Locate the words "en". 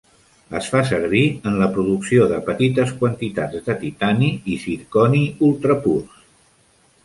1.51-1.59